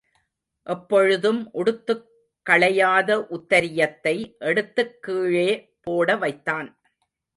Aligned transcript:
எப்பொழுதும் 0.67 1.49
உடுத்துக் 1.53 2.07
களையாத 2.49 3.25
உத்தரியத்தை 3.31 4.37
எடுத்துக் 4.37 5.01
கீழே 5.01 5.73
போட 5.81 6.15
வைத்தான். 6.15 6.79